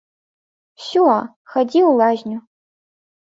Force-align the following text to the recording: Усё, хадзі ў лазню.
Усё, 0.79 1.03
хадзі 1.51 1.79
ў 1.83 1.91
лазню. 2.01 2.39